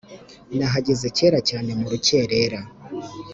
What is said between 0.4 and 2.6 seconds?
Nahageze kare cyane murukerera